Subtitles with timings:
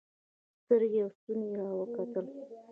[0.61, 2.25] سترګې او ستونى يې راوکتل.